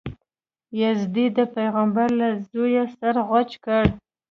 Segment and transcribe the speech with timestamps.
[0.81, 3.89] یزید د پیغمبر له زویه سر غوڅ کړی.